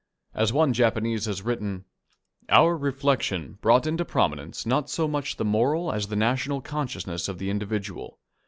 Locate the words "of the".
7.27-7.51